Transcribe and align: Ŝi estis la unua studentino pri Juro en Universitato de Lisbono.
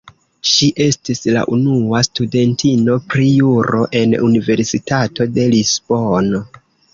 Ŝi 0.51 0.67
estis 0.85 1.19
la 1.35 1.43
unua 1.55 1.99
studentino 2.07 2.95
pri 3.11 3.27
Juro 3.43 3.83
en 4.01 4.17
Universitato 4.29 5.29
de 5.37 5.47
Lisbono. 5.55 6.43